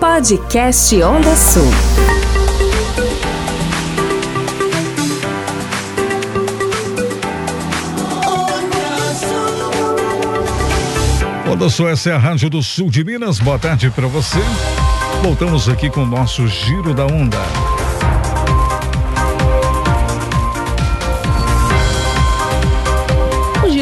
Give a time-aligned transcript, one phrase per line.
[0.00, 1.62] Podcast Onda Sul.
[11.50, 13.38] Onda Sul, essa é a Rádio do Sul de Minas.
[13.38, 14.38] Boa tarde para você.
[15.22, 17.75] Voltamos aqui com o nosso Giro da Onda.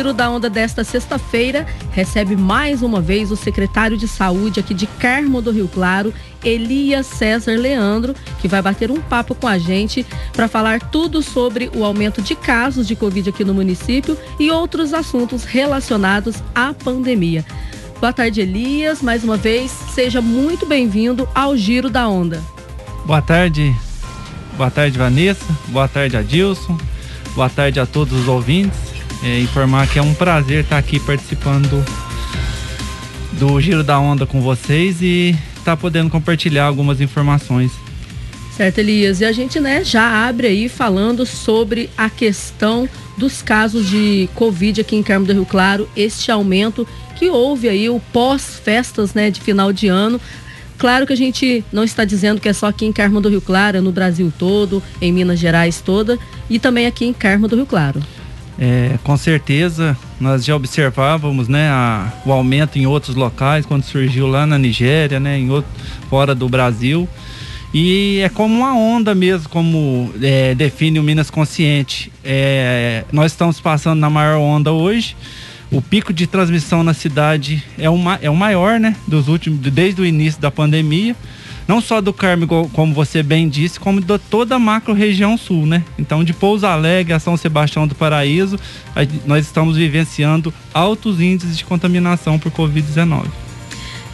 [0.04, 4.86] Giro da Onda desta sexta-feira recebe mais uma vez o secretário de Saúde aqui de
[4.86, 6.12] Carmo do Rio Claro,
[6.44, 10.04] Elias César Leandro, que vai bater um papo com a gente
[10.34, 14.92] para falar tudo sobre o aumento de casos de Covid aqui no município e outros
[14.92, 17.42] assuntos relacionados à pandemia.
[17.98, 19.00] Boa tarde, Elias.
[19.00, 22.42] Mais uma vez, seja muito bem-vindo ao Giro da Onda.
[23.06, 23.74] Boa tarde.
[24.58, 25.46] Boa tarde, Vanessa.
[25.68, 26.76] Boa tarde, Adilson.
[27.34, 28.93] Boa tarde a todos os ouvintes
[29.24, 31.82] é, informar que é um prazer estar aqui participando
[33.32, 37.72] do, Giro da Onda com vocês e estar tá podendo compartilhar algumas informações.
[38.54, 39.20] Certo, Elias.
[39.20, 44.82] E a gente né, já abre aí falando sobre a questão dos casos de Covid
[44.82, 49.40] aqui em Carmo do Rio Claro, este aumento que houve aí o pós-festas né, de
[49.40, 50.20] final de ano.
[50.76, 53.40] Claro que a gente não está dizendo que é só aqui em Carmo do Rio
[53.40, 56.18] Claro, é no Brasil todo, em Minas Gerais toda
[56.50, 58.02] e também aqui em Carmo do Rio Claro.
[58.58, 64.26] É, com certeza, nós já observávamos né, a, o aumento em outros locais, quando surgiu
[64.26, 65.70] lá na Nigéria, né, em outro,
[66.08, 67.08] fora do Brasil.
[67.72, 72.12] E é como uma onda mesmo, como é, define o Minas Consciente.
[72.24, 75.16] É, nós estamos passando na maior onda hoje.
[75.72, 78.94] O pico de transmissão na cidade é o, é o maior, né?
[79.08, 81.16] Dos últimos, desde o início da pandemia
[81.66, 85.66] não só do Carmo, como você bem disse, como de toda a macro região sul,
[85.66, 85.82] né?
[85.98, 88.58] Então, de Pouso Alegre a São Sebastião do Paraíso,
[89.26, 93.26] nós estamos vivenciando altos índices de contaminação por Covid-19.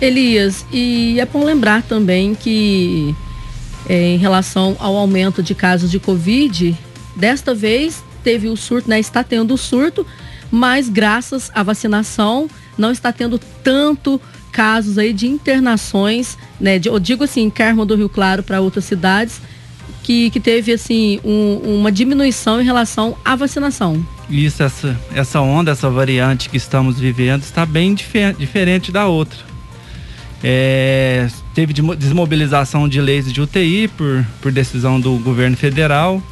[0.00, 3.14] Elias, e é bom lembrar também que
[3.88, 6.76] é, em relação ao aumento de casos de Covid,
[7.16, 9.00] desta vez teve o surto, né?
[9.00, 10.06] Está tendo o surto,
[10.50, 14.20] mas graças à vacinação não está tendo tanto
[14.60, 16.78] casos aí de internações, né?
[16.78, 19.40] De, eu digo assim, Carmo do Rio Claro para outras cidades,
[20.02, 24.04] que, que teve assim um, uma diminuição em relação à vacinação.
[24.28, 29.38] Isso, essa, essa onda, essa variante que estamos vivendo está bem difer diferente da outra.
[30.44, 36.22] É, teve desmobilização de leis de UTI por, por decisão do governo federal.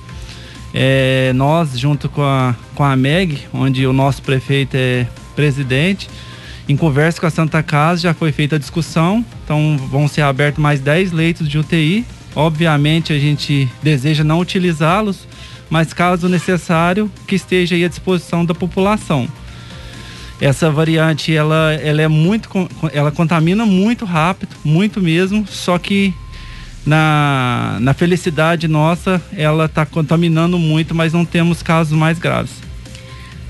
[0.75, 6.11] É, nós, junto com a, com a MEG, onde o nosso prefeito é presidente,
[6.69, 10.63] em conversa com a Santa Casa já foi feita a discussão, então vão ser abertos
[10.63, 12.05] mais 10 leitos de UTI.
[12.37, 15.27] Obviamente a gente deseja não utilizá-los,
[15.71, 19.27] mas caso necessário, que esteja à disposição da população.
[20.41, 22.49] Essa variante ela, ela é muito
[22.93, 26.15] ela contamina muito rápido, muito mesmo, só que
[26.87, 32.53] na, na felicidade nossa, ela está contaminando muito, mas não temos casos mais graves.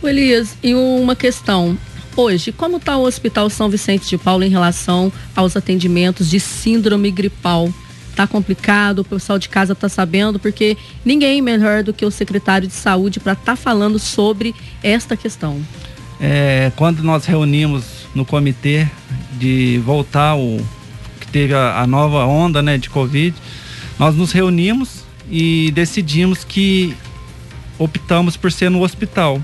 [0.02, 1.76] Elias, e uma questão,
[2.18, 7.12] Hoje, como está o Hospital São Vicente de Paulo em relação aos atendimentos de síndrome
[7.12, 7.72] gripal?
[8.10, 12.66] Está complicado, o pessoal de casa está sabendo, porque ninguém melhor do que o secretário
[12.66, 14.52] de saúde para estar tá falando sobre
[14.82, 15.64] esta questão.
[16.20, 17.84] É, quando nós reunimos
[18.16, 18.88] no comitê
[19.38, 20.58] de voltar o
[21.20, 23.36] que teve a, a nova onda né, de Covid,
[23.96, 26.96] nós nos reunimos e decidimos que
[27.78, 29.40] optamos por ser no hospital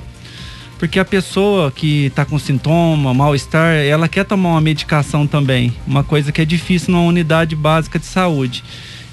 [0.84, 6.05] porque a pessoa que está com sintoma, mal-estar, ela quer tomar uma medicação também, uma
[6.05, 8.62] coisa que é difícil numa unidade básica de saúde.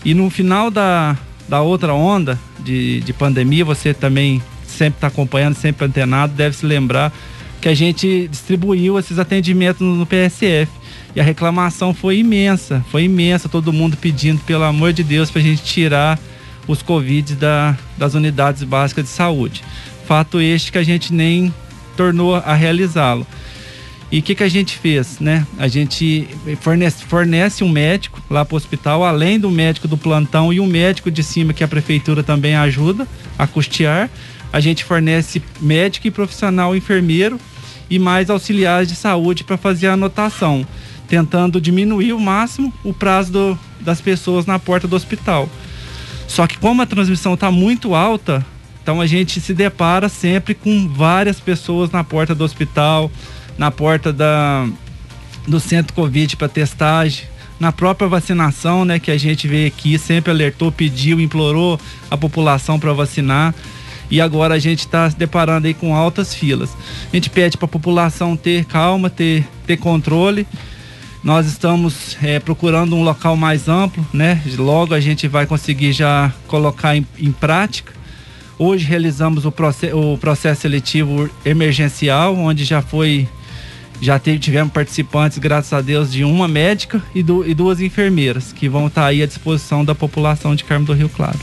[0.03, 1.15] E no final da,
[1.47, 6.65] da outra onda de, de pandemia, você também sempre está acompanhando, sempre antenado, deve se
[6.65, 7.13] lembrar
[7.61, 10.69] que a gente distribuiu esses atendimentos no PSF.
[11.15, 15.39] E a reclamação foi imensa, foi imensa, todo mundo pedindo, pelo amor de Deus, para
[15.39, 16.19] a gente tirar
[16.67, 19.63] os Covid da, das unidades básicas de saúde.
[20.11, 21.53] Fato este que a gente nem
[21.95, 23.25] tornou a realizá-lo.
[24.11, 25.47] E o que, que a gente fez, né?
[25.57, 26.27] A gente
[26.59, 30.67] fornece, fornece um médico lá para o hospital, além do médico do plantão e um
[30.67, 33.07] médico de cima que a prefeitura também ajuda
[33.39, 34.09] a custear.
[34.51, 37.39] A gente fornece médico e profissional enfermeiro
[37.89, 40.67] e mais auxiliares de saúde para fazer a anotação,
[41.07, 45.47] tentando diminuir o máximo o prazo do, das pessoas na porta do hospital.
[46.27, 48.45] Só que como a transmissão está muito alta,
[48.81, 53.11] então a gente se depara sempre com várias pessoas na porta do hospital,
[53.57, 54.67] na porta da,
[55.47, 57.25] do centro Covid para testagem,
[57.59, 61.79] na própria vacinação, né, que a gente veio aqui, sempre alertou, pediu, implorou
[62.09, 63.53] a população para vacinar.
[64.09, 66.75] E agora a gente está se deparando aí com altas filas.
[67.11, 70.45] A gente pede para a população ter calma, ter, ter controle
[71.23, 74.41] Nós estamos é, procurando um local mais amplo, né?
[74.57, 78.00] Logo a gente vai conseguir já colocar em, em prática.
[78.63, 83.27] Hoje realizamos o, process, o processo seletivo emergencial, onde já foi
[83.99, 88.69] já tivemos participantes, graças a Deus, de uma médica e, do, e duas enfermeiras, que
[88.69, 91.39] vão estar aí à disposição da população de Carmo do Rio Claro.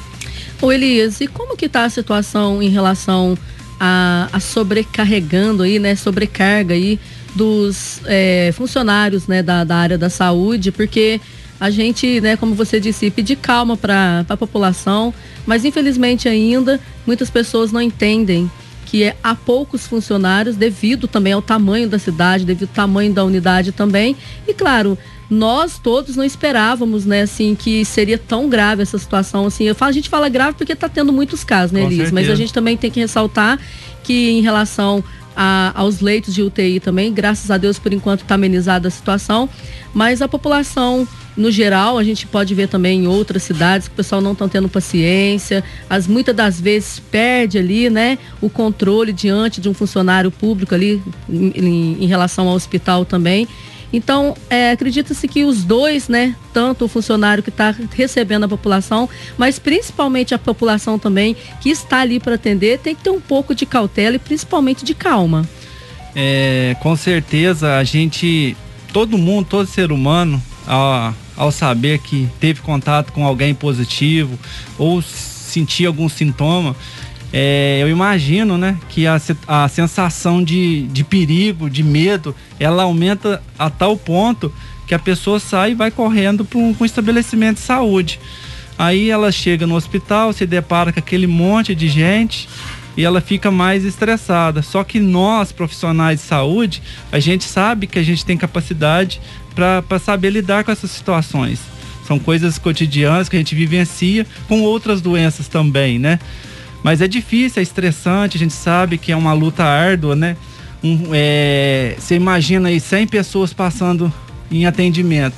[0.63, 3.37] Ô Elias, e como que está a situação em relação
[3.81, 7.01] a, a, sobrecarregando aí, né, sobrecarga aí
[7.35, 11.21] dos é, funcionários, né, da, da área da saúde, porque
[11.61, 15.13] a gente, né, como você disse, pedir calma para a população,
[15.47, 18.51] mas infelizmente ainda muitas pessoas não entendem
[18.87, 23.23] que é, há poucos funcionários devido também ao tamanho da cidade, devido ao tamanho da
[23.23, 24.17] unidade também.
[24.47, 24.97] E claro,
[25.29, 29.65] nós todos não esperávamos, né, assim, que seria tão grave essa situação, assim.
[29.65, 32.11] Eu falo, a gente fala grave porque está tendo muitos casos, né, Elis?
[32.11, 33.59] Mas a gente também tem que ressaltar
[34.03, 35.05] que em relação
[35.41, 39.49] a, aos leitos de UTI também, graças a Deus, por enquanto está amenizada a situação,
[39.95, 41.07] mas a população
[41.37, 44.49] no geral, a gente pode ver também em outras cidades que o pessoal não está
[44.49, 50.33] tendo paciência, as muitas das vezes perde ali, né, o controle diante de um funcionário
[50.33, 51.01] público ali
[51.31, 53.47] em, em, em relação ao hospital também.
[53.93, 59.09] Então, é, acredita-se que os dois, né, tanto o funcionário que está recebendo a população,
[59.37, 63.55] mas principalmente a população também que está ali para atender, tem que ter um pouco
[63.55, 65.49] de cautela e principalmente de calma.
[66.15, 68.57] É, com certeza, a gente,
[68.93, 74.39] todo mundo, todo ser humano, ao, ao saber que teve contato com alguém positivo
[74.77, 76.77] ou sentir algum sintoma,
[77.33, 83.43] é, eu imagino, né, que a, a sensação de, de perigo, de medo, ela aumenta
[83.59, 84.53] a tal ponto
[84.87, 88.19] que a pessoa sai e vai correndo para um, um estabelecimento de saúde.
[88.79, 92.49] Aí ela chega no hospital, se depara com aquele monte de gente
[92.97, 94.63] e ela fica mais estressada.
[94.63, 96.83] Só que nós, profissionais de saúde,
[97.13, 99.21] a gente sabe que a gente tem capacidade
[99.55, 101.61] para saber lidar com essas situações.
[102.07, 106.19] São coisas cotidianas que a gente vivencia com outras doenças também, né?
[106.83, 110.37] Mas é difícil, é estressante, a gente sabe que é uma luta árdua, né?
[110.83, 114.13] Um, é, você imagina aí 100 pessoas passando
[114.51, 115.37] em atendimento.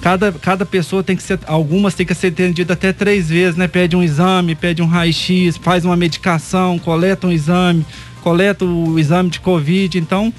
[0.00, 3.66] Cada, cada pessoa tem que ser, algumas tem que ser atendidas até três vezes, né?
[3.66, 7.86] Pede um exame, pede um raio-x, faz uma medicação, coleta um exame,
[8.20, 9.96] coleta o exame de Covid.
[9.98, 10.32] Então,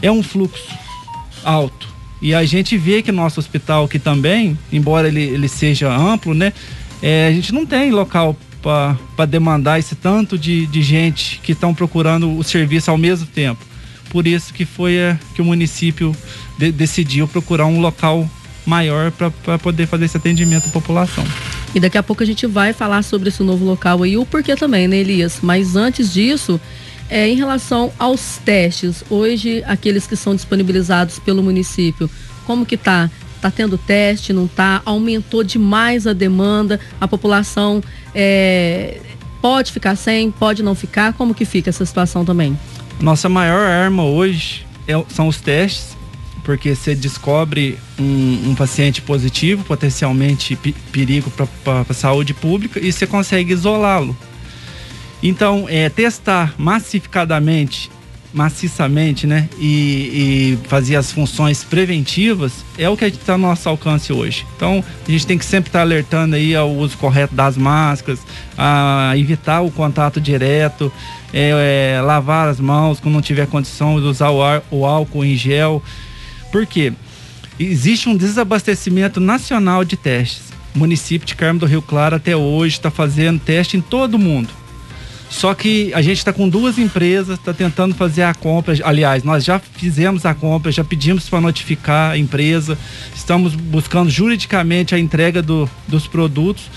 [0.00, 0.68] é um fluxo
[1.42, 1.88] alto.
[2.22, 6.52] E a gente vê que nosso hospital aqui também, embora ele, ele seja amplo, né?
[7.02, 11.72] É, a gente não tem local para demandar esse tanto de, de gente que estão
[11.72, 13.64] procurando o serviço ao mesmo tempo.
[14.10, 16.12] Por isso que foi é, que o município
[16.58, 18.28] de, decidiu procurar um local
[18.66, 21.24] maior para poder fazer esse atendimento à população.
[21.76, 24.56] E daqui a pouco a gente vai falar sobre esse novo local aí, o porquê
[24.56, 25.38] também, né, Elias?
[25.40, 26.60] Mas antes disso,
[27.08, 32.10] é, em relação aos testes, hoje aqueles que são disponibilizados pelo município,
[32.44, 33.08] como que tá?
[33.40, 34.82] Tá tendo teste, não tá?
[34.84, 37.80] Aumentou demais a demanda, a população
[38.16, 38.98] é,
[39.42, 42.58] pode ficar sem, pode não ficar, como que fica essa situação também?
[42.98, 45.94] Nossa maior arma hoje é, são os testes,
[46.42, 50.56] porque você descobre um, um paciente positivo, potencialmente
[50.90, 51.30] perigo
[51.62, 54.16] para a saúde pública, e você consegue isolá-lo.
[55.22, 57.90] Então, é, testar massificadamente
[58.36, 59.48] maciçamente, né?
[59.58, 64.46] E, e fazer as funções preventivas é o que está ao nosso alcance hoje.
[64.54, 68.20] Então, a gente tem que sempre estar tá alertando aí ao uso correto das máscaras,
[68.56, 70.92] a evitar o contato direto,
[71.32, 75.24] é, é, lavar as mãos quando não tiver condição de usar o, ar, o álcool
[75.24, 75.82] em gel.
[76.52, 76.92] Por quê?
[77.58, 80.52] Existe um desabastecimento nacional de testes.
[80.74, 84.18] O município de Carmo do Rio Claro até hoje está fazendo teste em todo o
[84.18, 84.50] mundo
[85.28, 88.74] só que a gente está com duas empresas, está tentando fazer a compra.
[88.84, 92.78] Aliás, nós já fizemos a compra, já pedimos para notificar a empresa,
[93.14, 96.70] estamos buscando juridicamente a entrega do, dos produtos.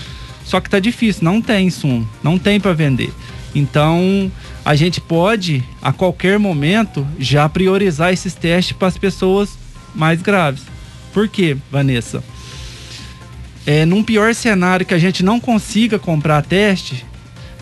[0.44, 3.12] Só que está difícil, não tem insumo, não tem para vender.
[3.54, 4.30] Então,
[4.64, 9.50] a gente pode, a qualquer momento, já priorizar esses testes para as pessoas
[9.94, 10.62] mais graves.
[11.12, 12.22] Por quê, Vanessa?
[13.66, 17.04] É, num pior cenário que a gente não consiga comprar teste,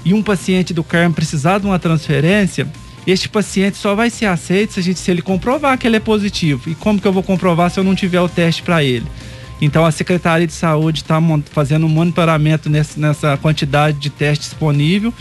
[0.08, 2.66] e um paciente do Carmo precisar de uma transferência,
[3.06, 6.00] este paciente só vai ser aceito se, a gente, se ele comprovar que ele é
[6.00, 6.70] positivo.
[6.70, 9.04] E como que eu vou comprovar se eu não tiver o teste para ele?
[9.60, 15.12] Então a Secretaria de Saúde está fazendo um monitoramento nessa, nessa quantidade de testes disponível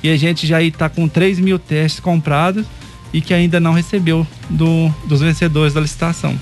[0.00, 2.64] e a gente já está com 3 mil testes comprados
[3.12, 6.38] e que ainda não recebeu do, dos vencedores da licitação.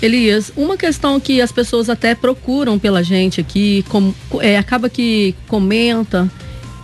[0.00, 5.34] Elias, uma questão que as pessoas até procuram pela gente aqui, com, é, acaba que
[5.46, 6.30] comenta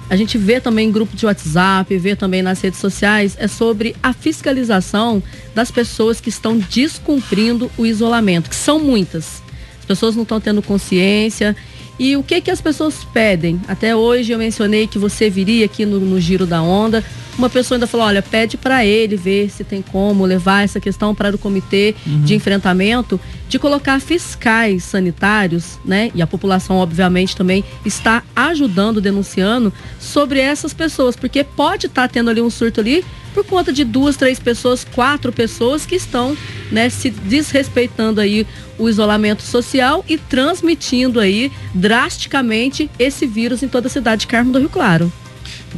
[0.08, 3.96] a gente vê também em grupo de WhatsApp, vê também nas redes sociais, é sobre
[4.02, 5.22] a fiscalização
[5.54, 9.42] das pessoas que estão descumprindo o isolamento, que são muitas.
[9.80, 11.56] As pessoas não estão tendo consciência.
[11.98, 13.60] E o que que as pessoas pedem?
[13.66, 17.02] Até hoje eu mencionei que você viria aqui no, no Giro da Onda
[17.38, 21.14] uma pessoa ainda falou: olha, pede para ele ver se tem como levar essa questão
[21.14, 22.22] para o comitê uhum.
[22.22, 26.10] de enfrentamento, de colocar fiscais sanitários, né?
[26.14, 32.08] E a população, obviamente, também está ajudando, denunciando sobre essas pessoas, porque pode estar tá
[32.08, 33.04] tendo ali um surto ali
[33.36, 36.34] por conta de duas, três pessoas, quatro pessoas que estão,
[36.72, 38.46] né, se desrespeitando aí
[38.78, 44.52] o isolamento social e transmitindo aí drasticamente esse vírus em toda a cidade de Carmo
[44.52, 45.12] do Rio Claro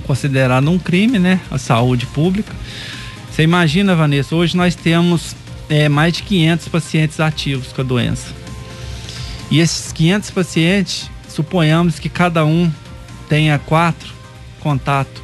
[0.07, 1.41] considerado um crime, né?
[1.50, 2.55] A saúde pública.
[3.29, 5.35] Você imagina, Vanessa, hoje nós temos
[5.69, 8.33] é, mais de 500 pacientes ativos com a doença.
[9.50, 12.71] E esses 500 pacientes, suponhamos que cada um
[13.29, 14.12] tenha quatro
[14.61, 15.23] contato,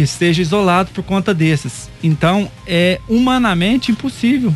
[0.00, 1.90] que esteja isolado por conta desses.
[2.02, 4.50] Então, é humanamente impossível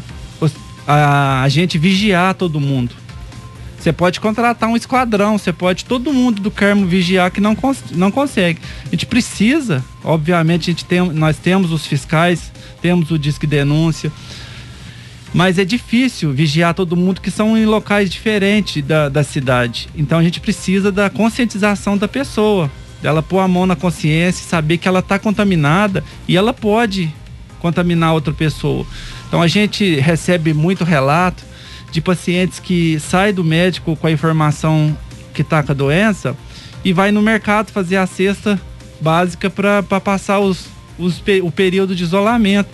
[0.87, 2.95] a, a gente vigiar todo mundo.
[3.79, 7.85] Você pode contratar um esquadrão, você pode todo mundo do Carmo vigiar que não, cons
[7.91, 8.59] não consegue.
[8.87, 14.11] A gente precisa, obviamente, a gente tem, nós temos os fiscais, temos o Disque Denúncia,
[15.35, 19.91] mas é difícil vigiar todo mundo que são em locais diferentes da, da cidade.
[19.95, 22.71] Então a gente precisa da conscientização da pessoa,
[23.05, 27.13] dela pôr a mão na consciência, saber que ela está contaminada e ela pode
[27.61, 28.87] contaminar outra pessoa.
[29.29, 31.45] Então a gente recebe muito relato
[31.93, 34.97] de pacientes que sai do médico com a informação
[35.35, 36.35] que está com a doença
[36.83, 38.59] e vai no mercado fazer a cesta
[39.03, 40.65] básica para passar os,
[40.99, 42.71] os, o período de isolamento,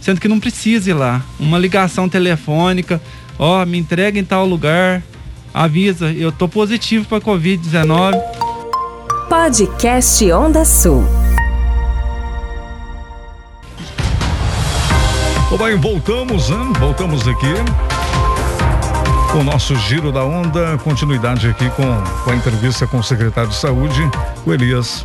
[0.00, 1.22] sendo que não precisa ir lá.
[1.38, 3.02] Uma ligação telefônica,
[3.38, 5.02] ó, me entrega em tal lugar,
[5.52, 8.47] avisa, eu tô positivo para Covid-19.
[9.28, 11.04] Podcast Onda Sul.
[15.50, 16.72] Bom, voltamos, hein?
[16.80, 17.52] voltamos aqui
[19.38, 21.84] o nosso Giro da Onda, continuidade aqui com,
[22.24, 24.00] com a entrevista com o secretário de Saúde,
[24.46, 25.04] o Elias.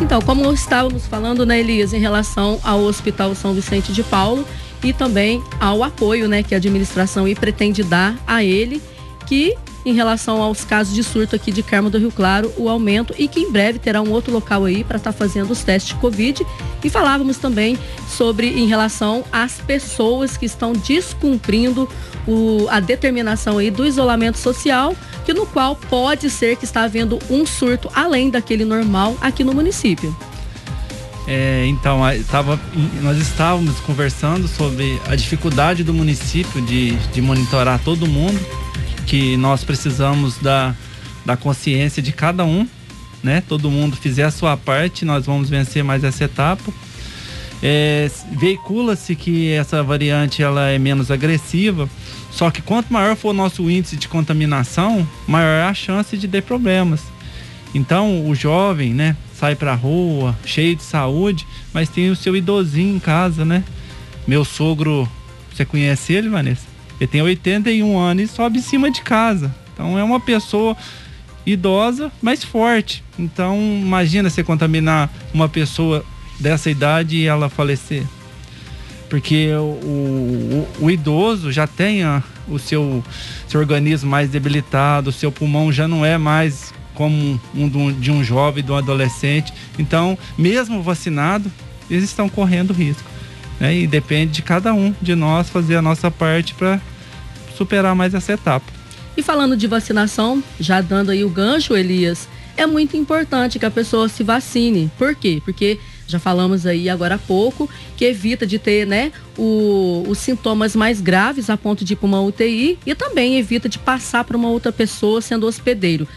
[0.00, 4.42] Então, como estávamos falando, né, Elias, em relação ao Hospital São Vicente de Paulo
[4.82, 8.82] e também ao apoio né, que a administração pretende dar a ele,
[9.26, 9.54] que
[9.88, 13.26] em relação aos casos de surto aqui de Carmo do Rio Claro, o aumento e
[13.26, 16.00] que em breve terá um outro local aí para estar tá fazendo os testes de
[16.00, 16.46] Covid.
[16.84, 21.88] E falávamos também sobre em relação às pessoas que estão descumprindo
[22.26, 27.18] o, a determinação aí do isolamento social, que no qual pode ser que está havendo
[27.30, 30.14] um surto além daquele normal aqui no município.
[31.26, 32.58] É, então, tava,
[33.02, 38.38] nós estávamos conversando sobre a dificuldade do município de, de monitorar todo mundo
[39.08, 40.74] que nós precisamos da,
[41.24, 42.68] da consciência de cada um,
[43.22, 43.42] né?
[43.48, 46.70] Todo mundo fizer a sua parte, nós vamos vencer mais essa etapa.
[47.62, 51.88] É, Veicula-se que essa variante ela é menos agressiva,
[52.30, 56.28] só que quanto maior for o nosso índice de contaminação, maior é a chance de
[56.28, 57.00] ter problemas.
[57.74, 62.96] Então, o jovem, né, sai pra rua, cheio de saúde, mas tem o seu idosinho
[62.96, 63.64] em casa, né?
[64.26, 65.08] Meu sogro,
[65.50, 66.67] você conhece ele, Vanessa?
[67.00, 69.54] Ele tem 81 anos e sobe em cima de casa.
[69.72, 70.76] Então é uma pessoa
[71.46, 73.02] idosa, mas forte.
[73.18, 76.04] Então imagina você contaminar uma pessoa
[76.38, 78.04] dessa idade e ela falecer.
[79.08, 83.02] Porque o, o, o idoso já tem a, o seu,
[83.46, 88.22] seu organismo mais debilitado, o seu pulmão já não é mais como um, de um
[88.22, 89.52] jovem, de um adolescente.
[89.78, 91.50] Então, mesmo vacinado,
[91.88, 93.08] eles estão correndo risco.
[93.60, 93.76] Né?
[93.76, 96.80] E depende de cada um de nós fazer a nossa parte para
[97.58, 98.72] superar mais essa etapa.
[99.16, 103.70] E falando de vacinação, já dando aí o gancho, Elias, é muito importante que a
[103.70, 104.90] pessoa se vacine.
[104.96, 105.42] Por quê?
[105.44, 110.74] Porque já falamos aí agora há pouco, que evita de ter né, o, os sintomas
[110.74, 114.36] mais graves a ponto de ir para uma UTI e também evita de passar para
[114.36, 116.08] uma outra pessoa sendo hospedeiro.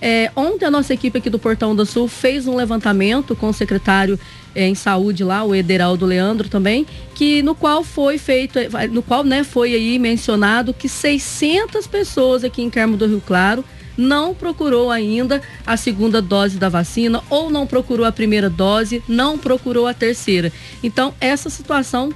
[0.00, 3.52] É, ontem a nossa equipe aqui do Portão do Sul fez um levantamento com o
[3.52, 4.18] secretário
[4.54, 8.58] é, em saúde lá, o Ederaldo Leandro também, que no qual foi feito,
[8.90, 13.64] no qual né, foi aí mencionado que 600 pessoas aqui em Carmo do Rio Claro
[13.96, 19.36] não procurou ainda a segunda dose da vacina ou não procurou a primeira dose, não
[19.36, 20.52] procurou a terceira.
[20.82, 22.12] Então, essa situação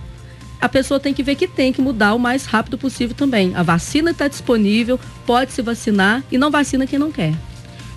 [0.60, 3.52] a pessoa tem que ver que tem que mudar o mais rápido possível também.
[3.56, 7.34] A vacina está disponível, pode se vacinar e não vacina quem não quer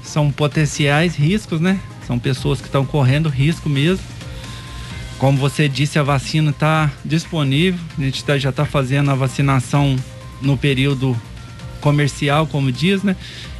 [0.06, 1.80] são potenciais riscos, né?
[2.06, 4.06] São pessoas que estão correndo risco mesmo.
[5.18, 7.80] Como você disse, a vacina está disponível.
[7.98, 9.96] A gente tá, já está fazendo a vacinação
[10.42, 11.16] no período
[11.82, 13.16] comercial, como diz, né?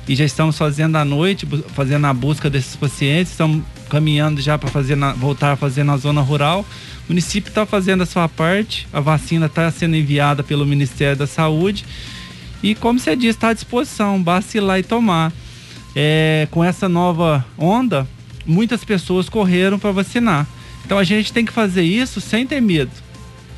[0.08, 4.70] e já estamos fazendo à noite, fazendo a busca desses pacientes, estamos caminhando já para
[4.70, 6.66] fazer na, voltar a fazer na zona rural.
[7.08, 11.28] O município está fazendo a sua parte, a vacina está sendo enviada pelo Ministério da
[11.28, 11.86] Saúde
[12.62, 15.32] e, como você disse, está à disposição, basta ir lá e tomar.
[15.96, 18.08] É, com essa nova onda,
[18.46, 20.46] muitas pessoas correram para vacinar.
[20.86, 22.92] Então a gente tem que fazer isso sem ter medo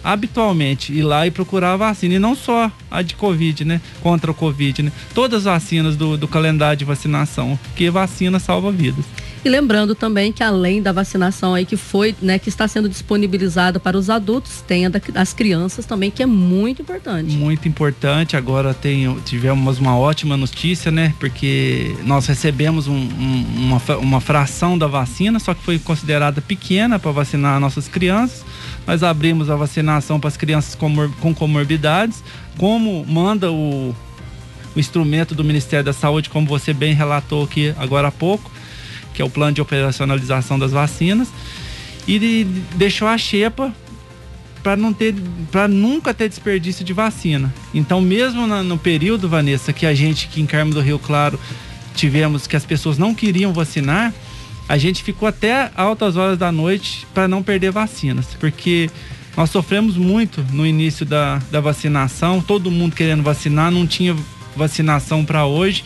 [0.04, 2.16] habitualmente ir lá e procurar a vacina.
[2.16, 3.82] E não só a de Covid, né?
[4.02, 4.92] Contra o Covid, né?
[5.14, 9.04] Todas as vacinas do, do calendário de vacinação, porque vacina salva vidas.
[9.48, 13.80] E lembrando também que além da vacinação aí que foi, né, que está sendo disponibilizada
[13.80, 14.92] para os adultos, tem a
[15.34, 17.34] crianças também, que é muito importante.
[17.34, 18.36] Muito importante.
[18.36, 21.14] Agora tem, tivemos uma ótima notícia, né?
[21.18, 27.00] Porque nós recebemos um, um, uma, uma fração da vacina, só que foi considerada pequena
[27.00, 28.44] para vacinar nossas crianças.
[28.86, 32.22] Nós abrimos a vacinação para as crianças com, com comorbidades,
[32.58, 33.96] como manda o,
[34.76, 38.58] o instrumento do Ministério da Saúde, como você bem relatou aqui agora há pouco
[39.18, 41.28] que é o plano de operacionalização das vacinas,
[42.08, 42.46] e
[42.76, 43.74] deixou a xepa
[44.62, 45.16] para não ter
[45.52, 47.52] para nunca ter desperdício de vacina.
[47.74, 51.40] Então, mesmo na, no período, Vanessa, que a gente que em Carmo do Rio Claro
[51.96, 54.14] tivemos que as pessoas não queriam vacinar,
[54.70, 58.88] a gente ficou até altas horas da noite para não perder vacinas, porque
[59.36, 64.16] nós sofremos muito no início da, da vacinação, todo mundo querendo vacinar, não tinha
[64.56, 65.84] vacinação para hoje,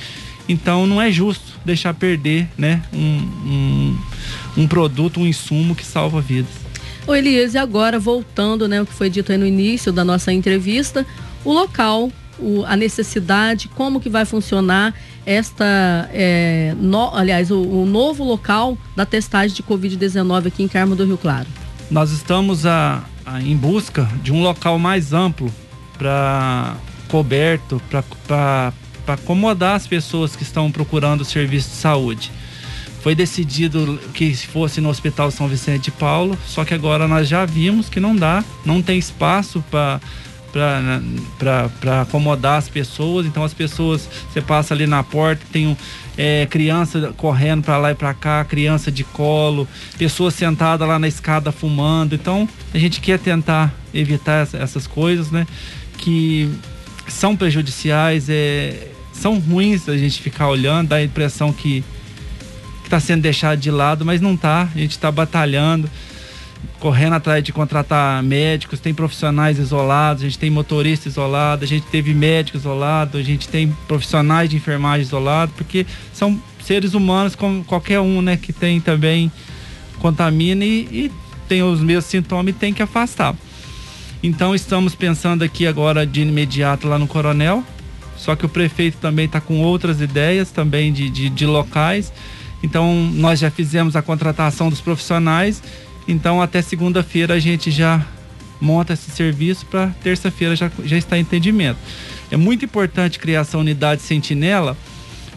[0.49, 3.97] então não é justo deixar perder né, um, um,
[4.57, 6.51] um produto, um insumo que salva vidas.
[7.07, 11.05] O Elias, e agora voltando, né, o que foi dito no início da nossa entrevista,
[11.43, 14.93] o local, o, a necessidade, como que vai funcionar
[15.25, 20.95] esta, é, no, aliás, o, o, novo local da testagem de Covid-19 aqui em Carmo
[20.95, 21.47] do Rio Claro.
[21.89, 25.51] Nós estamos a, a em busca de um local mais amplo
[25.97, 26.75] para
[27.07, 27.81] coberto,
[28.27, 28.73] para
[29.05, 32.31] para acomodar as pessoas que estão procurando o serviço de saúde.
[33.01, 37.45] Foi decidido que fosse no Hospital São Vicente de Paulo, só que agora nós já
[37.45, 39.99] vimos que não dá, não tem espaço para
[41.37, 43.25] para acomodar as pessoas.
[43.25, 45.75] Então as pessoas, você passa ali na porta, tem um,
[46.17, 51.07] é, criança correndo para lá e para cá, criança de colo, pessoas sentadas lá na
[51.07, 52.13] escada fumando.
[52.13, 55.47] Então a gente quer tentar evitar essas coisas, né?
[55.97, 56.51] Que
[57.07, 61.83] são prejudiciais, é, são ruins a gente ficar olhando, dá a impressão que
[62.83, 64.69] está sendo deixado de lado, mas não está.
[64.73, 65.89] A gente está batalhando,
[66.79, 71.85] correndo atrás de contratar médicos, tem profissionais isolados, a gente tem motorista isolado, a gente
[71.87, 77.63] teve médico isolado, a gente tem profissionais de enfermagem isolado, porque são seres humanos como
[77.63, 79.31] qualquer um, né, que tem também
[79.99, 81.11] contamina e, e
[81.47, 83.35] tem os mesmos sintomas e tem que afastar.
[84.23, 87.63] Então estamos pensando aqui agora de imediato lá no Coronel,
[88.15, 92.13] só que o prefeito também está com outras ideias também de, de, de locais.
[92.61, 95.63] Então nós já fizemos a contratação dos profissionais.
[96.07, 98.05] Então até segunda-feira a gente já
[98.59, 101.79] monta esse serviço para terça-feira já, já está em entendimento.
[102.29, 104.77] É muito importante criar essa unidade sentinela,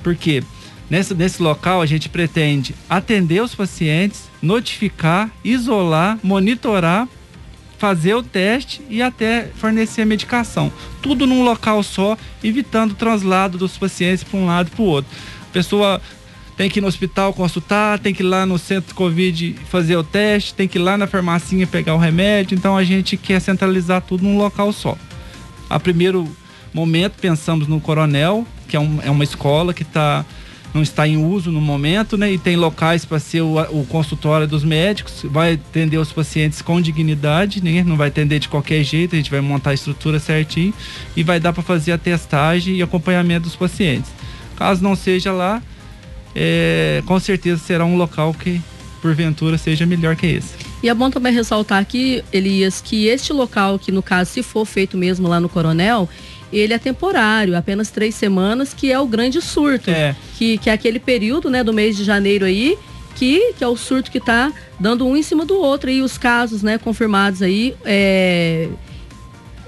[0.03, 0.45] porque
[0.91, 7.09] nesse, nesse local a gente pretende atender os pacientes, notificar, isolar, monitorar
[7.85, 10.73] fazer o teste e até fornecer a medicação.
[11.03, 14.87] Tudo num local só, evitando o translado dos pacientes para um lado e para o
[14.87, 15.11] outro.
[15.51, 16.01] A pessoa
[16.57, 20.03] tem que ir no hospital consultar, tem que ir lá no centro Covid fazer o
[20.03, 22.57] teste, tem que ir lá na farmacinha pegar o remédio.
[22.57, 24.97] Então a gente quer centralizar tudo num local só.
[25.69, 26.27] A primeiro
[26.73, 30.25] momento pensamos no Coronel, que é, um, é uma escola que está
[30.75, 32.33] não está em uso no momento, né?
[32.33, 36.81] E tem locais para ser o, o, consultório dos médicos, vai atender os pacientes com
[36.81, 37.85] dignidade, né?
[37.85, 40.75] Não vai atender de qualquer jeito, a gente vai montar a estrutura certinho
[41.17, 44.11] e vai dar para fazer a testagem e acompanhamento dos pacientes.
[44.57, 45.63] Caso não seja lá,
[46.35, 48.61] é, com certeza será um local que
[49.01, 50.55] porventura seja melhor que esse.
[50.83, 54.65] E é bom também ressaltar aqui, Elias, que este local, que no caso, se for
[54.65, 56.09] feito mesmo lá no Coronel,
[56.59, 59.91] ele é temporário, apenas três semanas, que é o grande surto.
[59.91, 60.15] É.
[60.37, 62.79] Que, que é aquele período né, do mês de janeiro aí,
[63.15, 65.91] que, que é o surto que está dando um em cima do outro.
[65.91, 67.75] E os casos né, confirmados aí.
[67.85, 68.69] É,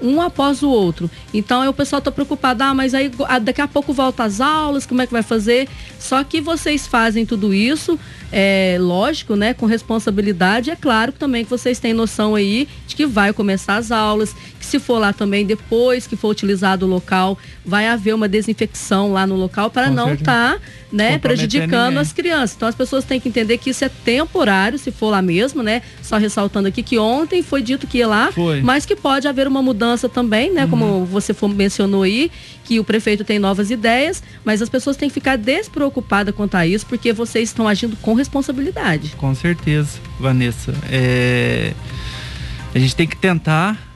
[0.01, 1.09] um após o outro.
[1.33, 4.85] Então aí o pessoal está preocupado, ah, mas aí daqui a pouco volta às aulas,
[4.85, 5.67] como é que vai fazer?
[5.99, 7.99] Só que vocês fazem tudo isso,
[8.31, 10.69] é lógico, né, com responsabilidade.
[10.69, 14.35] É claro também que vocês têm noção aí de que vai começar as aulas,
[14.67, 19.25] Se for lá também, depois que for utilizado o local, vai haver uma desinfecção lá
[19.25, 22.01] no local para não estar tá, né, prejudicando ninguém.
[22.01, 22.55] as crianças.
[22.57, 25.81] Então as pessoas têm que entender que isso é temporário, se for lá mesmo, né?
[26.01, 28.61] Só ressaltando aqui que ontem foi dito que ia lá, foi.
[28.61, 30.65] mas que pode haver uma mudança também, né?
[30.65, 30.69] Uhum.
[30.69, 32.29] Como você mencionou aí,
[32.65, 36.67] que o prefeito tem novas ideias, mas as pessoas têm que ficar despreocupadas quanto a
[36.67, 39.13] isso, porque vocês estão agindo com responsabilidade.
[39.15, 40.73] Com certeza, Vanessa.
[40.91, 41.73] É...
[42.75, 43.86] A gente tem que tentar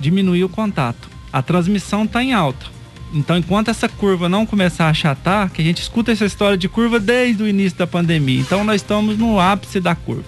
[0.00, 1.08] diminuir o contato.
[1.32, 2.66] A transmissão está em alta.
[3.12, 6.68] Então, enquanto essa curva não começar a achatar, que a gente escuta essa história de
[6.68, 8.40] curva desde o início da pandemia.
[8.40, 10.24] Então, nós estamos no ápice da curva.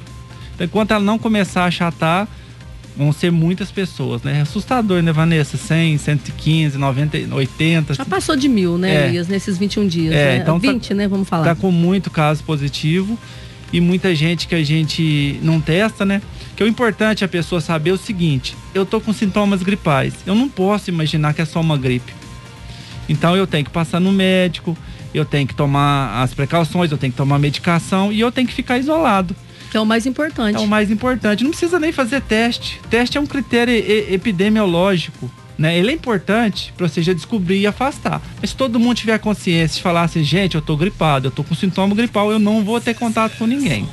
[0.55, 2.29] Então, enquanto ela não começar a achatar,
[2.97, 4.39] vão ser muitas pessoas, né?
[4.39, 5.57] É assustador, né, Vanessa?
[5.57, 7.95] 100, 115, 90, 80.
[7.95, 9.09] Já passou de mil, né, é.
[9.09, 10.15] Elias, nesses 21 dias.
[10.15, 10.37] É, né?
[10.39, 11.09] então 20, tá, né?
[11.09, 11.45] Vamos falar.
[11.45, 13.19] Tá com muito caso positivo
[13.73, 16.21] e muita gente que a gente não testa, né?
[16.57, 20.15] Que é o importante é a pessoa saber o seguinte: eu tô com sintomas gripais.
[20.27, 22.13] Eu não posso imaginar que é só uma gripe.
[23.09, 24.77] Então eu tenho que passar no médico,
[25.13, 28.55] eu tenho que tomar as precauções, eu tenho que tomar medicação e eu tenho que
[28.55, 29.35] ficar isolado.
[29.71, 30.57] Que é o mais importante.
[30.57, 31.43] É o mais importante.
[31.43, 32.81] Não precisa nem fazer teste.
[32.91, 35.31] Teste é um critério epidemiológico.
[35.57, 35.79] Né?
[35.79, 38.21] Ele é importante para você já descobrir e afastar.
[38.41, 41.43] Mas se todo mundo tiver consciência de falar assim, gente, eu tô gripado, eu tô
[41.43, 43.89] com sintoma gripal, eu não vou ter contato com ninguém.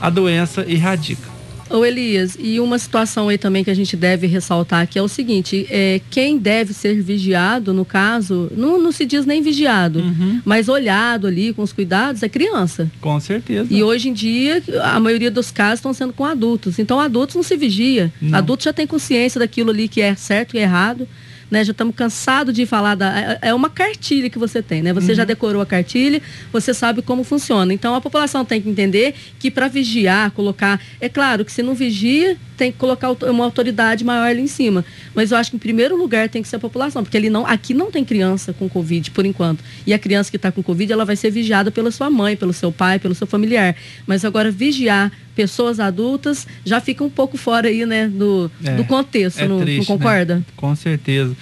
[0.00, 1.35] A doença erradica.
[1.70, 5.08] Ô Elias, e uma situação aí também que a gente deve ressaltar que é o
[5.08, 10.40] seguinte, é, quem deve ser vigiado, no caso, não, não se diz nem vigiado, uhum.
[10.44, 12.90] mas olhado ali com os cuidados, é criança.
[13.00, 13.72] Com certeza.
[13.72, 16.78] E hoje em dia, a maioria dos casos estão sendo com adultos.
[16.78, 18.12] Então, adultos não se vigia.
[18.20, 18.38] Não.
[18.38, 21.08] Adultos já tem consciência daquilo ali que é certo e errado
[21.50, 21.64] né?
[21.64, 23.18] Já estamos cansados de falar da.
[23.18, 24.92] É, é uma cartilha que você tem, né?
[24.92, 25.16] Você uhum.
[25.16, 26.20] já decorou a cartilha,
[26.52, 27.72] você sabe como funciona.
[27.72, 30.80] Então a população tem que entender que para vigiar, colocar.
[31.00, 34.84] É claro que se não vigia, tem que colocar uma autoridade maior ali em cima.
[35.14, 37.46] Mas eu acho que em primeiro lugar tem que ser a população, porque ele não,
[37.46, 39.62] aqui não tem criança com Covid, por enquanto.
[39.86, 42.52] E a criança que está com Covid, ela vai ser vigiada pela sua mãe, pelo
[42.52, 43.76] seu pai, pelo seu familiar.
[44.06, 48.84] Mas agora vigiar pessoas adultas já fica um pouco fora aí, né, do, é, do
[48.84, 50.36] contexto, é não, triste, não, concorda?
[50.36, 50.44] Né?
[50.56, 51.36] Com certeza.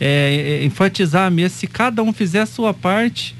[0.00, 3.34] É, é, enfatizar mesmo, se cada um fizer a sua parte,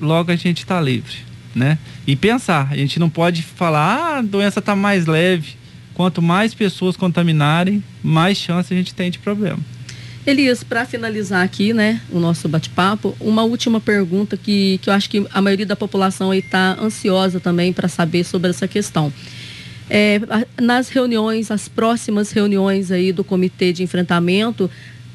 [0.00, 1.18] logo a gente está livre,
[1.54, 1.78] né?
[2.06, 5.61] E pensar, a gente não pode falar, ah, a doença está mais leve.
[5.94, 9.58] Quanto mais pessoas contaminarem, mais chance a gente tem de problema.
[10.24, 15.10] Elias, para finalizar aqui, né, o nosso bate-papo, uma última pergunta que, que eu acho
[15.10, 19.12] que a maioria da população está ansiosa também para saber sobre essa questão.
[19.90, 20.20] É,
[20.60, 24.70] nas reuniões, as próximas reuniões aí do comitê de enfrentamento,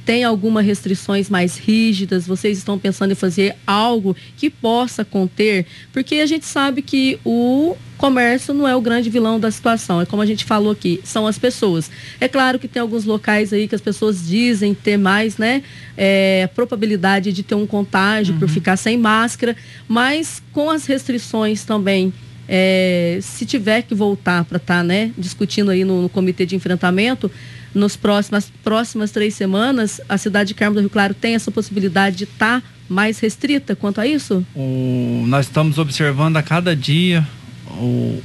[0.07, 2.25] tem alguma restrições mais rígidas?
[2.25, 5.65] Vocês estão pensando em fazer algo que possa conter?
[5.91, 10.05] Porque a gente sabe que o comércio não é o grande vilão da situação, é
[10.05, 11.91] como a gente falou aqui, são as pessoas.
[12.21, 15.61] É claro que tem alguns locais aí que as pessoas dizem ter mais, né,
[15.97, 18.39] é, probabilidade de ter um contágio uhum.
[18.39, 19.57] por ficar sem máscara,
[19.89, 22.13] mas com as restrições também
[22.47, 26.55] é, se tiver que voltar para estar tá, né, discutindo aí no, no, comitê de
[26.55, 27.29] enfrentamento,
[27.73, 32.15] nos próximas próximas três semanas, a cidade de Carmo do Rio Claro tem essa possibilidade
[32.17, 34.45] de estar tá mais restrita quanto a isso?
[34.55, 37.27] O, nós estamos observando a cada dia
[37.67, 38.21] o,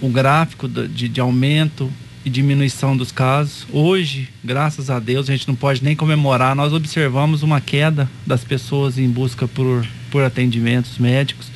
[0.00, 1.92] o gráfico de, de aumento
[2.24, 3.66] e diminuição dos casos.
[3.72, 8.42] Hoje, graças a Deus, a gente não pode nem comemorar, nós observamos uma queda das
[8.42, 11.50] pessoas em busca por, por atendimentos médicos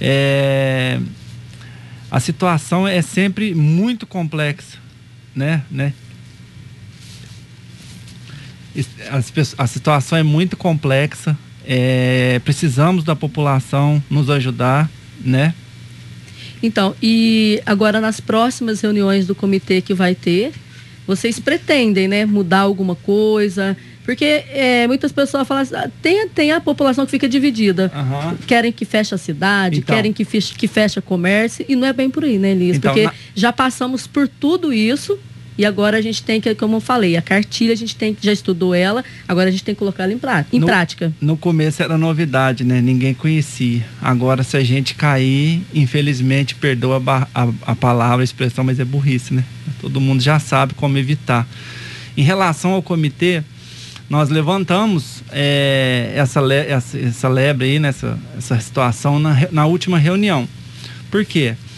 [0.00, 0.98] é,
[2.10, 4.78] a situação é sempre muito complexa,
[5.36, 5.62] né?
[5.70, 5.92] né?
[9.10, 11.36] A, a situação é muito complexa.
[11.66, 15.54] É, precisamos da população nos ajudar, né?
[16.62, 20.52] Então, e agora nas próximas reuniões do comitê que vai ter,
[21.06, 23.76] vocês pretendem, né, mudar alguma coisa?
[24.04, 27.90] Porque é, muitas pessoas falam assim, ah, tem, tem a população que fica dividida.
[27.94, 28.36] Uhum.
[28.46, 31.92] Querem que feche a cidade, então, querem que feche, que feche comércio, e não é
[31.92, 32.76] bem por aí, né, Elias?
[32.76, 33.14] Então, Porque na...
[33.34, 35.18] já passamos por tudo isso
[35.58, 38.32] e agora a gente tem que, como eu falei, a cartilha a gente tem já
[38.32, 40.56] estudou ela, agora a gente tem que colocar ela em, prática.
[40.56, 41.12] Em no, prática.
[41.20, 42.80] No começo era novidade, né?
[42.80, 43.84] Ninguém conhecia.
[44.00, 48.84] Agora, se a gente cair, infelizmente, perdoa a, a, a palavra, a expressão, mas é
[48.84, 49.44] burrice, né?
[49.80, 51.46] Todo mundo já sabe como evitar.
[52.16, 53.42] Em relação ao comitê,
[54.08, 59.98] nós levantamos é, essa, le, essa, essa, lebre aí, nessa essa situação na, na última
[59.98, 60.48] reunião.
[61.10, 61.54] Por quê?
[61.54, 61.69] Porque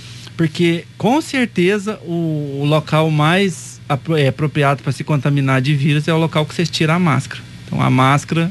[0.99, 3.81] com certeza o, o local mais
[4.17, 7.43] é, apropriado para se contaminar de vírus é o local que você tira a máscara.
[7.67, 8.51] Então a máscara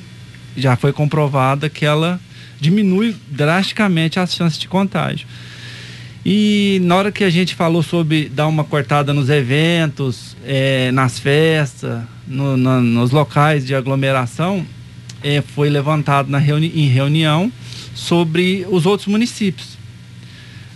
[0.55, 2.19] já foi comprovada que ela
[2.59, 5.27] diminui drasticamente as chances de contágio.
[6.23, 11.17] E na hora que a gente falou sobre dar uma cortada nos eventos, é, nas
[11.17, 14.65] festas, no, nos locais de aglomeração,
[15.23, 17.51] é, foi levantado na reuni em reunião
[17.95, 19.70] sobre os outros municípios.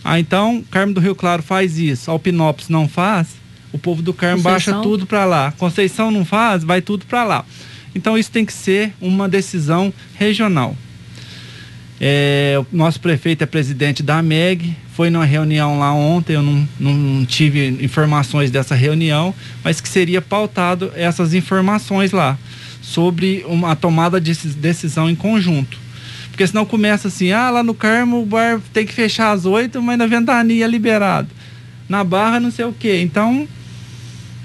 [0.08, 3.30] Ah, então, Carmo do Rio Claro faz isso, Alpinópolis não faz,
[3.74, 4.74] o povo do Carmo Conceição.
[4.76, 5.52] baixa tudo para lá.
[5.58, 7.44] Conceição não faz, vai tudo para lá.
[7.96, 10.78] Então, isso tem que ser uma decisão regional.
[12.00, 16.68] É, o nosso prefeito é presidente da MEG, foi numa reunião lá ontem, eu não,
[16.80, 22.38] não tive informações dessa reunião, mas que seria pautado essas informações lá
[22.80, 25.85] sobre uma tomada de decisão em conjunto.
[26.36, 29.82] Porque senão começa assim, ah, lá no Carmo o bar tem que fechar às oito,
[29.82, 31.30] mas na ventania é liberado.
[31.88, 33.00] Na barra não sei o quê.
[33.02, 33.48] Então,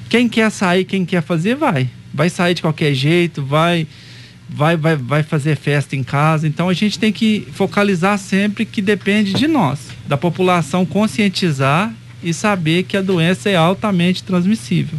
[0.09, 1.91] quem quer sair, quem quer fazer, vai.
[2.15, 3.89] Vai sair de qualquer jeito, vai
[4.49, 6.47] vai, vai, vai fazer festa em casa.
[6.47, 12.33] Então a gente tem que focalizar sempre que depende de nós, da população conscientizar e
[12.33, 14.97] saber que a doença é altamente transmissível.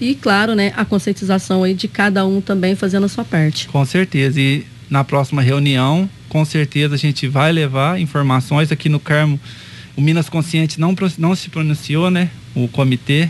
[0.00, 3.66] E claro, né, a conscientização aí de cada um também fazendo a sua parte.
[3.66, 4.40] Com certeza.
[4.40, 9.38] E na próxima reunião, com certeza a gente vai levar informações aqui no Carmo.
[9.96, 12.30] O Minas Consciente não, não se pronunciou, né?
[12.54, 13.28] O comitê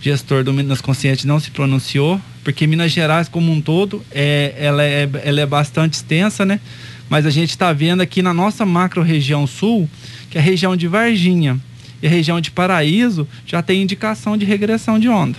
[0.00, 4.84] gestor do Minas Consciente não se pronunciou, porque Minas Gerais como um todo, é, ela,
[4.84, 6.60] é, ela é bastante extensa, né?
[7.08, 9.88] Mas a gente está vendo aqui na nossa macro região sul,
[10.30, 11.58] que a região de Varginha
[12.02, 15.38] e a região de Paraíso já tem indicação de regressão de onda.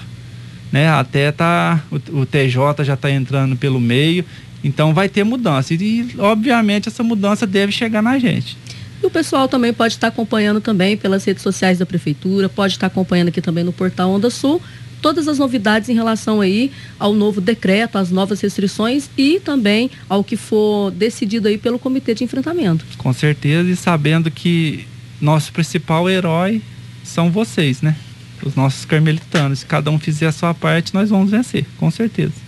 [0.71, 0.89] Né?
[0.89, 4.25] Até tá, o, o TJ já está entrando pelo meio,
[4.65, 5.75] então vai ter mudança.
[5.75, 8.57] E, obviamente, essa mudança deve chegar na gente.
[9.01, 12.87] E o pessoal também pode estar acompanhando também pelas redes sociais da prefeitura, pode estar
[12.87, 14.59] acompanhando aqui também no portal Onda Sul
[15.01, 20.23] todas as novidades em relação aí ao novo decreto, às novas restrições e também ao
[20.23, 22.83] que for decidido aí pelo comitê de enfrentamento.
[22.97, 24.87] Com certeza e sabendo que
[25.21, 26.59] nosso principal herói
[27.03, 27.95] são vocês, né?
[28.41, 29.59] Os nossos carmelitanos.
[29.59, 32.44] Se cada um fizer a sua parte, nós vamos vencer, com certeza.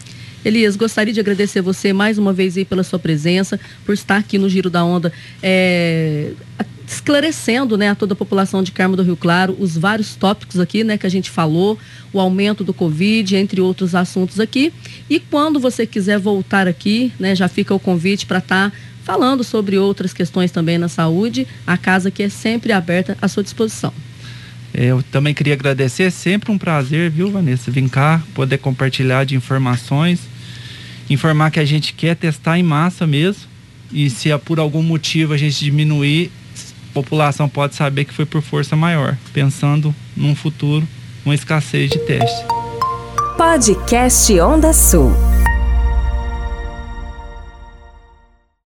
[0.47, 4.37] Elias, gostaria de agradecer você mais uma vez aí pela sua presença, por estar aqui
[4.37, 5.11] no Giro da Onda,
[5.43, 6.31] é,
[6.87, 10.85] esclarecendo né, a toda a população de Carmo do Rio Claro os vários tópicos aqui
[10.85, 11.77] né, que a gente falou,
[12.13, 14.71] o aumento do Covid, entre outros assuntos aqui.
[15.09, 19.43] E quando você quiser voltar aqui, né, já fica o convite para estar tá falando
[19.43, 23.93] sobre outras questões também na saúde, a casa que é sempre aberta à sua disposição.
[24.73, 29.35] Eu também queria agradecer, é sempre um prazer, viu, Vanessa, vir cá, poder compartilhar de
[29.35, 30.36] informações,
[31.09, 33.43] informar que a gente quer testar em massa mesmo,
[33.91, 36.31] e se é por algum motivo a gente diminuir,
[36.91, 40.87] a população pode saber que foi por força maior, pensando num futuro,
[41.25, 42.45] uma escassez de teste.
[43.37, 45.36] Podcast Onda Sul.